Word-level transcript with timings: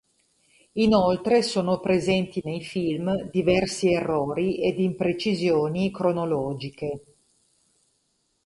Inoltre 0.79 1.43
sono 1.43 1.79
presenti 1.79 2.41
nei 2.43 2.63
film 2.63 3.29
diversi 3.29 3.93
errori 3.93 4.59
ed 4.59 4.79
imprecisioni 4.79 5.91
cronologiche. 5.91 7.03